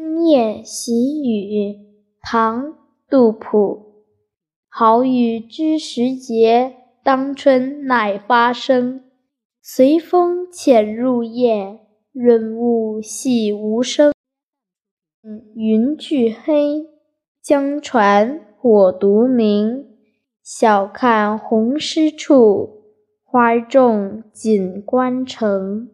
[0.00, 1.76] 春夜喜雨，
[2.20, 2.76] 唐
[3.10, 4.04] 杜甫。
[4.68, 9.02] 好雨知时节，当春乃发生。
[9.60, 11.80] 随风潜入夜，
[12.12, 14.12] 润物细无声。
[15.56, 16.86] 云俱黑，
[17.42, 19.84] 江船火独明。
[20.44, 22.84] 晓看红湿处，
[23.24, 25.90] 花重锦官城。